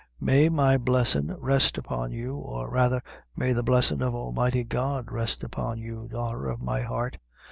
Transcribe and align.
"May 0.19 0.49
my 0.49 0.79
blessin' 0.79 1.35
rest 1.39 1.77
upon 1.77 2.11
you, 2.11 2.33
or 2.33 2.71
rather 2.71 3.03
may 3.35 3.53
the 3.53 3.61
blessin' 3.61 4.01
of 4.01 4.15
Almighty 4.15 4.63
God, 4.63 5.11
rest 5.11 5.43
upon 5.43 5.77
you, 5.77 6.07
daughter 6.07 6.49
of 6.49 6.59
my 6.59 6.81
heart! 6.81 7.19